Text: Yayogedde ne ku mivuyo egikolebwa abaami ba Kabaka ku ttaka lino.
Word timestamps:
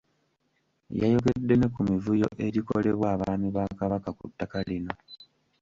Yayogedde 0.99 1.53
ne 1.57 1.67
ku 1.73 1.81
mivuyo 1.89 2.27
egikolebwa 2.45 3.07
abaami 3.15 3.49
ba 3.55 3.63
Kabaka 3.79 4.09
ku 4.17 4.25
ttaka 4.31 4.59
lino. 4.67 4.93